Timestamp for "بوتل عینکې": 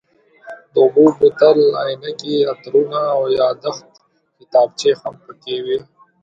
1.17-2.35